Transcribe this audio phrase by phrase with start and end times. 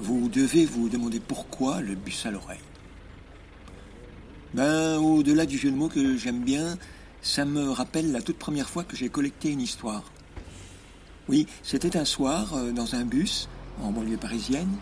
[0.00, 2.58] Vous devez vous demander pourquoi le bus à l'oreille.
[4.54, 6.76] Ben, au-delà du jeu de mots que j'aime bien,
[7.22, 10.04] ça me rappelle la toute première fois que j'ai collecté une histoire.
[11.28, 13.48] Oui, c'était un soir, euh, dans un bus,
[13.82, 14.76] en banlieue parisienne,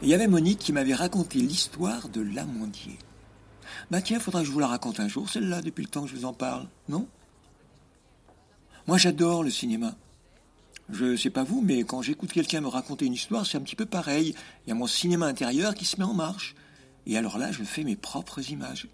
[0.00, 2.98] et il y avait Monique qui m'avait raconté l'histoire de l'amandier.
[3.90, 6.10] Bah tiens, faudra que je vous la raconte un jour, celle-là, depuis le temps que
[6.10, 7.06] je vous en parle, non?
[8.86, 9.94] Moi, j'adore le cinéma.
[10.90, 13.76] Je sais pas vous, mais quand j'écoute quelqu'un me raconter une histoire, c'est un petit
[13.76, 14.34] peu pareil.
[14.66, 16.54] Il y a mon cinéma intérieur qui se met en marche.
[17.06, 18.88] Et alors là, je fais mes propres images.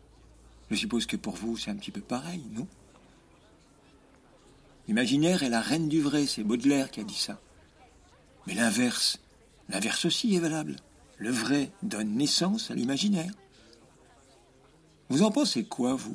[0.70, 2.66] Je suppose que pour vous, c'est un petit peu pareil, non?
[4.88, 7.38] L'imaginaire est la reine du vrai, c'est Baudelaire qui a dit ça.
[8.46, 9.20] Mais l'inverse,
[9.68, 10.76] l'inverse aussi est valable.
[11.18, 13.32] Le vrai donne naissance à l'imaginaire.
[15.10, 16.14] Vous en pensez quoi, vous?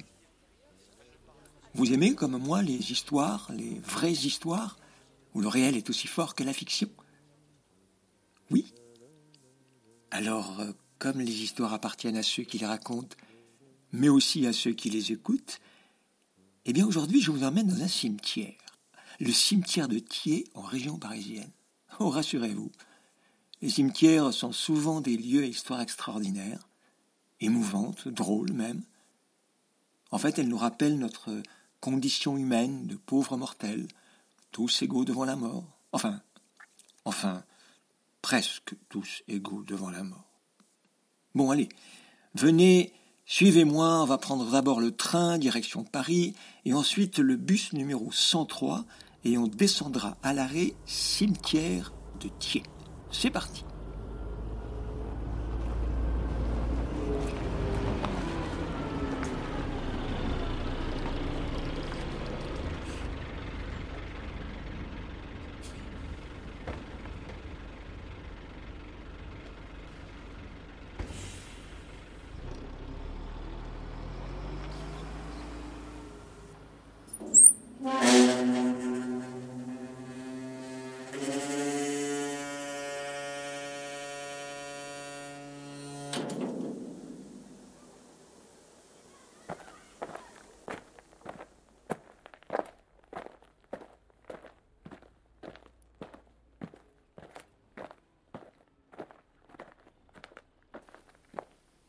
[1.75, 4.77] Vous aimez, comme moi, les histoires, les vraies histoires,
[5.33, 6.89] où le réel est aussi fort que la fiction?
[8.49, 8.73] Oui
[10.11, 13.15] Alors, euh, comme les histoires appartiennent à ceux qui les racontent,
[13.91, 15.59] mais aussi à ceux qui les écoutent,
[16.65, 18.62] eh bien aujourd'hui je vous emmène dans un cimetière,
[19.23, 21.51] le cimetière de Thiers en région parisienne.
[21.99, 22.71] Oh, rassurez-vous,
[23.61, 26.67] les cimetières sont souvent des lieux à histoire extraordinaire,
[27.39, 28.83] émouvantes, drôles même.
[30.11, 31.41] En fait, elles nous rappellent notre
[31.79, 33.87] condition humaine de pauvres mortels,
[34.51, 35.63] tous égaux devant la mort.
[35.93, 36.21] Enfin,
[37.05, 37.43] enfin,
[38.21, 40.41] presque tous égaux devant la mort.
[41.33, 41.69] Bon, allez,
[42.35, 42.93] venez
[43.25, 46.35] Suivez-moi, on va prendre d'abord le train direction Paris
[46.65, 48.85] et ensuite le bus numéro 103
[49.25, 52.63] et on descendra à l'arrêt cimetière de Thiers.
[53.11, 53.63] C'est parti.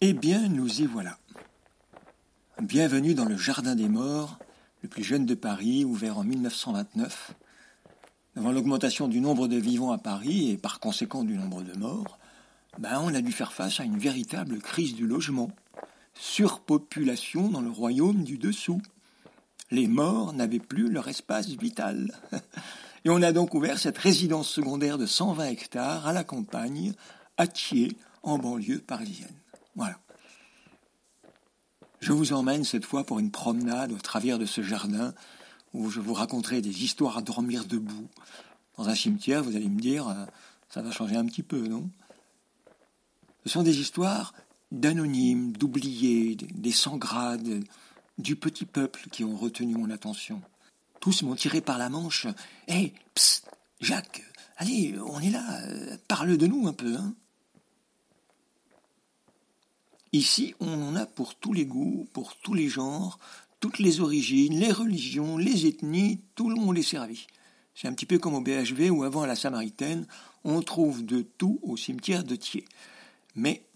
[0.06, 1.16] Eh bien, nous y voilà.
[2.60, 4.38] Bienvenue dans le Jardin des Morts,
[4.82, 7.32] le plus jeune de Paris, ouvert en 1929.
[8.36, 12.18] Devant l'augmentation du nombre de vivants à Paris et par conséquent du nombre de morts,
[12.78, 15.50] ben, on a dû faire face à une véritable crise du logement.
[16.14, 18.82] Surpopulation dans le royaume du dessous.
[19.70, 22.12] Les morts n'avaient plus leur espace vital.
[23.04, 26.94] Et on a donc ouvert cette résidence secondaire de 120 hectares à la campagne,
[27.36, 29.34] à Thiers, en banlieue parisienne.
[29.76, 29.98] Voilà.
[32.00, 35.14] Je vous emmène cette fois pour une promenade au travers de ce jardin
[35.74, 38.08] où je vous raconterai des histoires à dormir debout.
[38.78, 40.24] Dans un cimetière, vous allez me dire, euh,
[40.68, 41.90] ça va changer un petit peu, non?
[43.44, 44.32] Ce sont des histoires
[44.72, 47.62] d'anonymes, d'oubliés, des sans-grades,
[48.18, 50.40] du petit peuple qui ont retenu mon attention.
[51.00, 52.26] Tous m'ont tiré par la manche.
[52.68, 53.50] Hé, hey, psst,
[53.80, 54.22] Jacques,
[54.56, 57.14] allez, on est là, euh, parle de nous un peu, hein
[60.12, 63.18] Ici, on en a pour tous les goûts, pour tous les genres,
[63.58, 67.26] toutes les origines, les religions, les ethnies, tout le monde est servi.
[67.74, 70.06] C'est un petit peu comme au BHV où avant à la Samaritaine,
[70.44, 72.64] on trouve de tout au cimetière de Thiers.
[73.34, 73.66] Mais,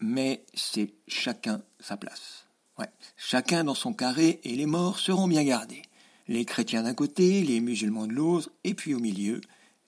[0.00, 2.46] mais c'est chacun sa place.
[2.78, 5.82] Ouais, chacun dans son carré et les morts seront bien gardés.
[6.28, 9.40] Les chrétiens d'un côté, les musulmans de l'autre, et puis au milieu,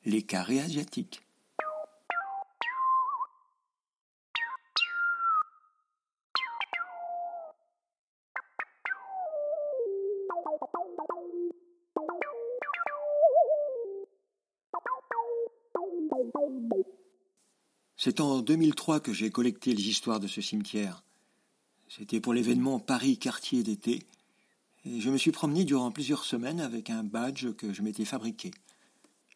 [0.04, 1.24] les carrés asiatiques.
[18.04, 21.02] C'est en 2003 que j'ai collecté les histoires de ce cimetière.
[21.88, 24.02] C'était pour l'événement Paris quartier d'été,
[24.84, 28.50] et je me suis promené durant plusieurs semaines avec un badge que je m'étais fabriqué.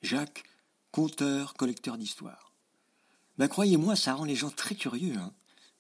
[0.03, 0.43] Jacques,
[0.91, 2.53] conteur, collecteur d'histoires.
[3.39, 5.33] Ben croyez-moi, ça rend les gens très curieux, hein.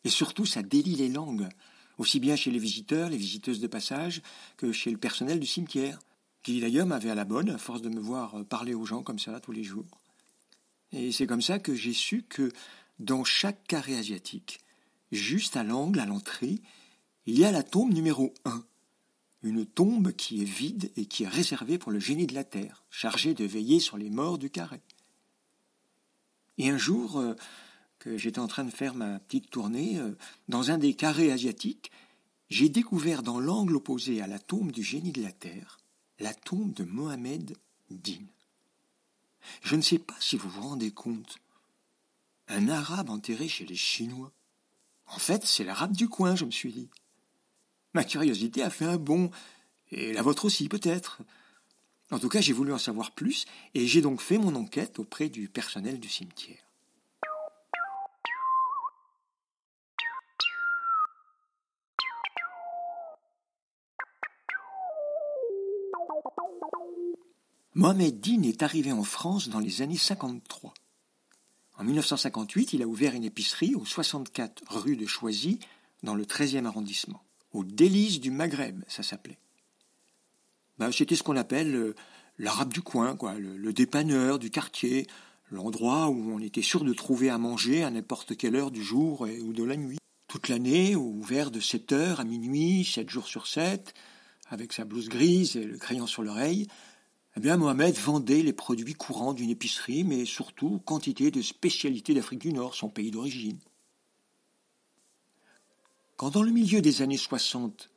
[0.04, 1.50] et surtout ça délie les langues.
[1.98, 4.22] aussi bien chez les visiteurs, les visiteuses de passage,
[4.56, 5.98] que chez le personnel du cimetière,
[6.42, 9.18] qui d'ailleurs m'avait à la bonne, à force de me voir parler aux gens comme
[9.18, 10.07] ça tous les jours.
[10.92, 12.50] Et c'est comme ça que j'ai su que
[12.98, 14.60] dans chaque carré asiatique,
[15.12, 16.60] juste à l'angle, à l'entrée,
[17.26, 18.64] il y a la tombe numéro 1.
[19.42, 22.84] Une tombe qui est vide et qui est réservée pour le génie de la terre,
[22.90, 24.80] chargé de veiller sur les morts du carré.
[26.56, 27.34] Et un jour, euh,
[27.98, 30.16] que j'étais en train de faire ma petite tournée, euh,
[30.48, 31.90] dans un des carrés asiatiques,
[32.48, 35.78] j'ai découvert dans l'angle opposé à la tombe du génie de la terre,
[36.18, 37.56] la tombe de Mohamed
[37.90, 38.24] Din.
[39.62, 41.38] Je ne sais pas si vous vous rendez compte.
[42.48, 44.32] Un arabe enterré chez les Chinois.
[45.06, 46.88] En fait, c'est l'arabe du coin, je me suis dit.
[47.94, 49.30] Ma curiosité a fait un bond,
[49.90, 51.20] et la vôtre aussi peut-être.
[52.10, 55.28] En tout cas, j'ai voulu en savoir plus, et j'ai donc fait mon enquête auprès
[55.28, 56.67] du personnel du cimetière.
[67.78, 70.74] Mohamed Din est arrivé en France dans les années 53.
[71.78, 75.60] En 1958, il a ouvert une épicerie au 64 rue de Choisy,
[76.02, 77.22] dans le 13e arrondissement.
[77.52, 79.38] Au délice du Maghreb, ça s'appelait.
[80.80, 81.94] Ben, c'était ce qu'on appelle euh,
[82.40, 85.06] l'arabe du coin, le, dépanneur du quartier,
[85.52, 89.20] l'endroit où on était sûr de trouver à manger à n'importe quelle heure du jour
[89.20, 89.98] ou de la nuit.
[90.26, 93.94] Toute l'année, ouvert de 7 heures à minuit, 7 jours sur 7,
[94.48, 96.66] avec sa blouse grise et le crayon sur l'oreille,
[97.38, 102.40] eh bien, Mohamed vendait les produits courants d'une épicerie, mais surtout quantité de spécialités d'Afrique
[102.40, 103.60] du Nord, son pays d'origine.
[106.16, 107.90] Quand dans le milieu des années 60,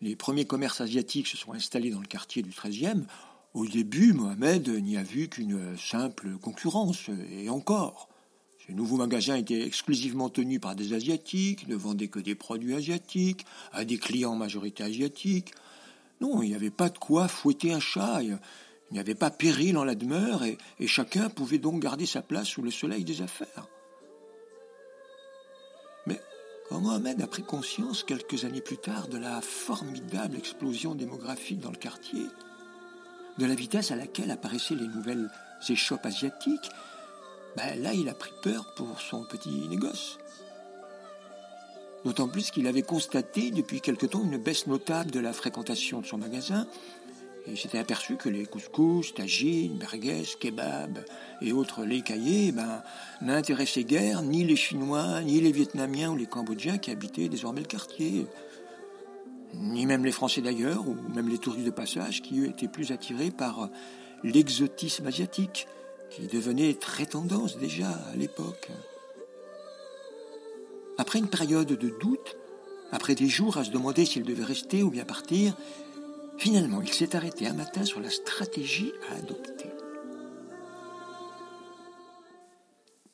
[0.00, 3.02] les premiers commerces asiatiques se sont installés dans le quartier du 13e,
[3.52, 8.08] au début, Mohamed n'y a vu qu'une simple concurrence, et encore.
[8.64, 13.44] Ces nouveaux magasins étaient exclusivement tenus par des Asiatiques, ne vendaient que des produits asiatiques,
[13.72, 15.52] à des clients majorité asiatiques.
[16.20, 18.20] Non, il n'y avait pas de quoi fouetter un chat.
[18.94, 20.56] Il n'y avait pas péril en la demeure et,
[20.86, 23.66] chacun pouvait donc garder sa place sous le soleil des affaires.
[26.06, 26.20] Mais
[26.68, 31.72] quand Mohamed a pris conscience quelques années plus tard de la formidable explosion démographique dans
[31.72, 32.24] le quartier,
[33.36, 35.28] de la vitesse à laquelle apparaissaient les nouvelles
[35.68, 36.70] échoppes asiatiques,
[37.56, 40.20] ben là il a pris peur pour son petit négoce.
[42.04, 46.06] D'autant plus qu'il avait constaté depuis quelque temps une baisse notable de la fréquentation de
[46.06, 46.68] son magasin
[47.46, 51.04] et s'était aperçu que les couscous, tagines, merguez, kebabs
[51.42, 52.82] et autres laits caillés ben,
[53.20, 57.66] n'intéressaient guère ni les Chinois, ni les Vietnamiens ou les Cambodgiens qui habitaient désormais le
[57.66, 58.26] quartier,
[59.52, 63.30] ni même les Français d'ailleurs, ou même les touristes de passage qui, étaient plus attirés
[63.30, 63.68] par
[64.22, 65.66] l'exotisme asiatique,
[66.10, 68.70] qui devenait très tendance déjà à l'époque.
[70.96, 72.36] Après une période de doute,
[72.92, 75.54] après des jours à se demander s'il devait rester ou bien partir,
[76.38, 79.70] Finalement, il s'est arrêté un matin sur la stratégie à adopter.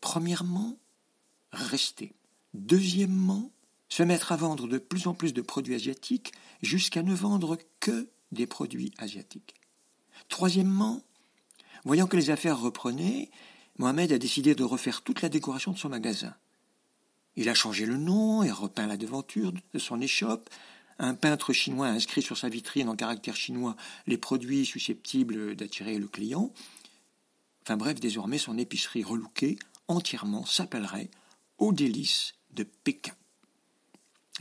[0.01, 0.77] Premièrement,
[1.53, 2.13] rester.
[2.55, 3.51] Deuxièmement,
[3.89, 6.33] se mettre à vendre de plus en plus de produits asiatiques
[6.63, 9.55] jusqu'à ne vendre que des produits asiatiques.
[10.29, 11.03] Troisièmement,
[11.85, 13.31] voyant que les affaires reprenaient,
[13.79, 16.35] Mohamed a décidé de refaire toute la décoration de son magasin.
[17.37, 20.51] Il a changé le nom et repeint la devanture de son échoppe,
[21.01, 23.75] un peintre chinois a inscrit sur sa vitrine en caractère chinois
[24.07, 26.53] les produits susceptibles d'attirer le client.
[27.63, 31.11] Enfin bref, désormais son épicerie relookée entièrement s'appellerait
[31.59, 33.15] Au délice de Pékin.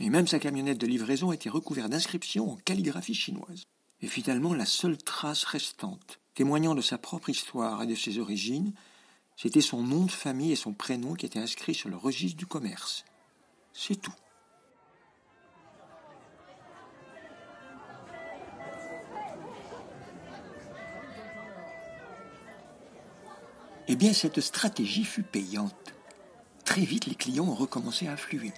[0.00, 3.64] Et même sa camionnette de livraison était recouverte d'inscriptions en calligraphie chinoise.
[4.02, 8.72] Et finalement, la seule trace restante, témoignant de sa propre histoire et de ses origines,
[9.36, 12.46] c'était son nom de famille et son prénom qui étaient inscrits sur le registre du
[12.46, 13.04] commerce.
[13.72, 14.14] C'est tout.
[23.92, 25.74] Eh bien, cette stratégie fut payante.
[26.64, 28.52] Très vite, les clients ont recommencé à affluer.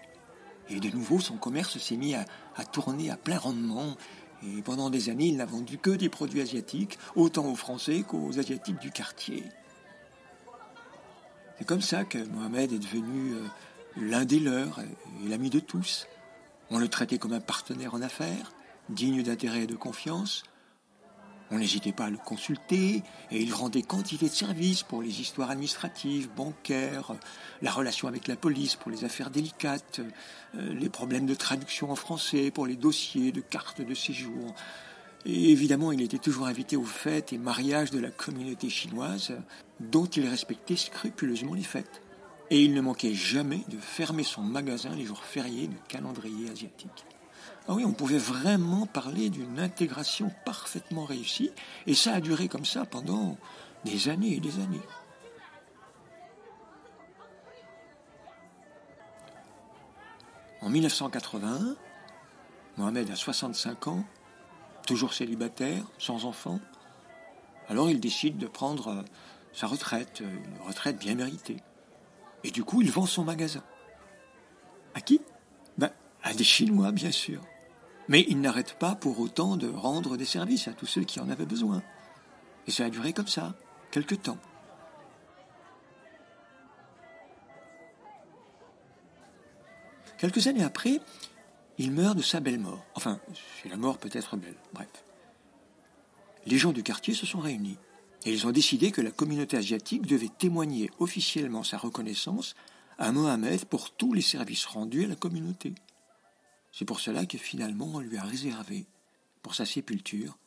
[0.68, 2.26] Et de nouveau, son commerce s'est mis à,
[2.70, 3.96] tourner à plein rendement.
[4.46, 8.38] Et pendant des années, il n'a vendu que des produits asiatiques, autant aux Français qu'aux
[8.38, 9.44] Asiatiques du quartier.
[11.56, 13.46] C'est comme ça que Mohamed est devenu euh,
[13.96, 16.08] l'un des leurs et l'ami de tous.
[16.68, 18.52] On le traitait comme un partenaire en affaires,
[18.90, 20.42] digne d'intérêt et de confiance.
[21.54, 25.50] On n'hésitait pas à le consulter et il rendait quantité de services pour les histoires
[25.50, 27.12] administratives, bancaires,
[27.60, 30.00] la relation avec la police pour les affaires délicates,
[30.54, 34.54] euh, les problèmes de traduction en français pour les dossiers de cartes de séjour.
[35.26, 39.34] Et évidemment, il était toujours invité aux fêtes et mariages de la communauté chinoise,
[39.78, 42.00] dont il respectait scrupuleusement les fêtes.
[42.48, 47.04] Et il ne manquait jamais de fermer son magasin les jours fériés du calendrier asiatique.
[47.68, 51.50] Ah oui, on pouvait vraiment parler d'une intégration parfaitement réussie,
[51.86, 53.36] et ça a duré comme ça pendant
[53.84, 54.80] des années et des années.
[60.60, 61.76] En 1981,
[62.76, 64.04] Mohamed a 65 ans,
[64.86, 66.60] toujours célibataire, sans enfant.
[67.68, 69.02] Alors il décide de prendre euh,
[69.52, 71.58] sa retraite, euh, une retraite bien méritée.
[72.44, 73.62] Et du coup, il vend son magasin.
[74.94, 75.20] À qui?
[76.22, 77.42] À des Chinois, bien sûr.
[78.08, 81.28] Mais il n'arrête pas pour autant de rendre des services à tous ceux qui en
[81.28, 81.82] avaient besoin.
[82.66, 83.54] Et ça a duré comme ça,
[83.90, 84.38] quelque temps.
[90.18, 91.00] Quelques années après,
[91.78, 92.84] il meurt de sa belle mort.
[92.94, 93.18] Enfin,
[93.60, 94.88] c'est la mort peut-être belle, bref.
[96.46, 97.78] Les gens du quartier se sont réunis
[98.24, 102.54] et ils ont décidé que la communauté asiatique devait témoigner officiellement sa reconnaissance
[102.98, 105.74] à Mohamed pour tous les services rendus à la communauté.
[106.72, 108.86] C'est pour cela que finalement on lui a réservé,
[109.42, 110.38] pour sa sépulture,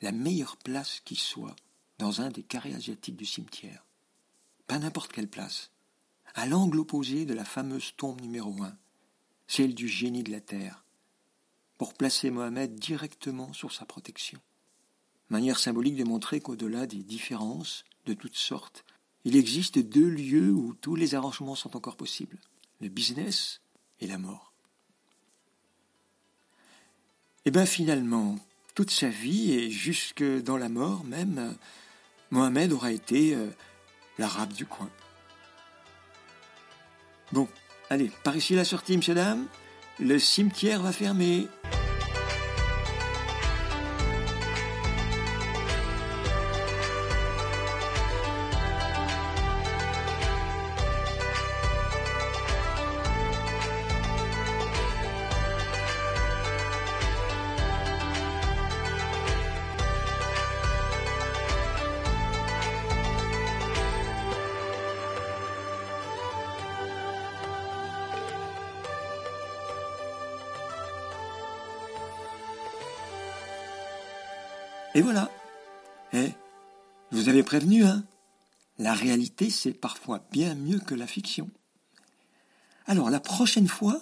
[0.00, 1.56] la meilleure place qui soit
[1.98, 3.84] dans un des carrés asiatiques du cimetière.
[4.66, 5.70] Pas n'importe quelle place.
[6.34, 8.76] À l'angle opposé de la fameuse tombe numéro un,
[9.46, 10.84] celle du génie de la terre,
[11.78, 14.40] pour placer Mohamed directement sur sa protection.
[15.28, 18.84] Manière symbolique de montrer qu'au-delà des différences de toutes sortes,
[19.24, 22.38] il existe deux lieux où tous les arrangements sont encore possibles,
[22.80, 23.60] le business
[24.00, 24.53] et la mort.
[27.46, 28.38] Et eh bien finalement,
[28.74, 31.54] toute sa vie et jusque dans la mort même,
[32.30, 33.50] Mohamed aura été euh,
[34.16, 34.88] l'arabe du coin.
[37.32, 37.46] Bon,
[37.90, 39.46] allez, par ici la sortie, messieurs, dames.
[40.00, 41.46] Le cimetière va fermer.
[74.94, 75.30] Et voilà.
[76.12, 76.30] Eh,
[77.10, 78.04] vous avez prévenu, hein
[78.78, 81.50] La réalité, c'est parfois bien mieux que la fiction.
[82.86, 84.00] Alors, la prochaine fois,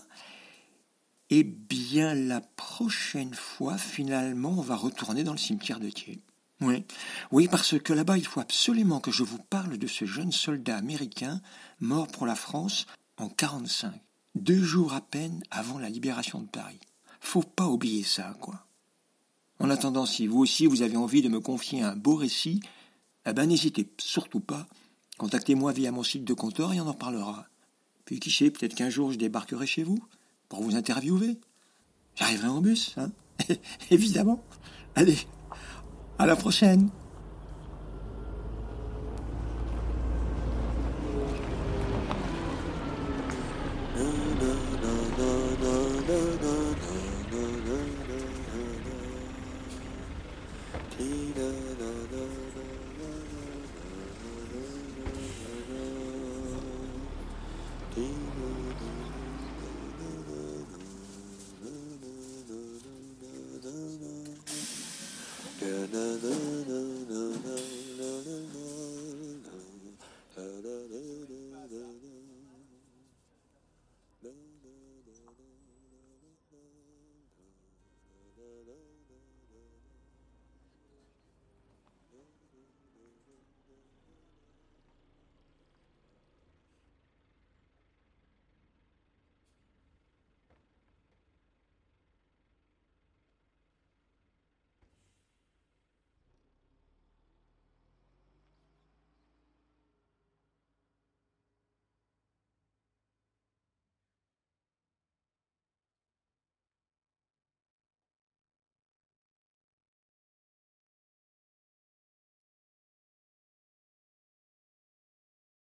[1.31, 6.21] eh bien, la prochaine fois, finalement, on va retourner dans le cimetière de Thiers.
[6.61, 6.85] Oui,
[7.31, 10.77] oui, parce que là-bas, il faut absolument que je vous parle de ce jeune soldat
[10.77, 11.41] américain
[11.81, 13.93] mort pour la France en 45,
[14.35, 16.81] deux jours à peine avant la libération de Paris.
[17.21, 18.67] Faut pas oublier ça, quoi.
[19.63, 22.61] En attendant, si vous aussi vous avez envie de me confier un beau récit,
[23.27, 24.67] eh ben n'hésitez surtout pas.
[25.19, 27.47] Contactez-moi via mon site de comptoir et on en parlera.
[28.05, 30.03] Puis qui sait, peut-être qu'un jour je débarquerai chez vous
[30.49, 31.39] pour vous interviewer.
[32.17, 33.13] J'arriverai en bus, hein
[33.93, 34.43] Évidemment.
[34.97, 35.19] Allez,
[36.19, 36.91] à la prochaine.